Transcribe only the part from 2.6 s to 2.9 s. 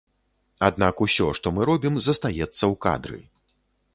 ў